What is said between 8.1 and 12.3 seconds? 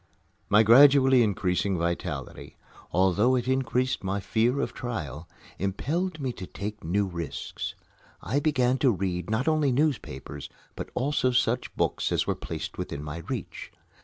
I began to read not only newspapers, but also such books as